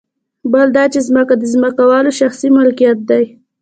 [0.51, 3.25] بل دا چې ځمکه د ځمکوالو شخصي ملکیت دی